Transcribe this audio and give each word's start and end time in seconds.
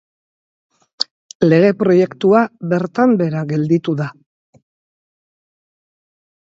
Lege 1.49 1.69
proiektua 1.83 2.41
bertan 2.73 3.15
behera 3.23 3.45
gelditu 3.55 3.97
da 4.03 4.11